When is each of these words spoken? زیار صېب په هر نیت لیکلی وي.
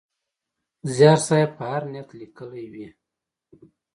زیار 0.95 1.19
صېب 1.27 1.49
په 1.57 1.63
هر 1.71 1.83
نیت 1.91 2.09
لیکلی 2.19 2.65
وي. 2.73 2.87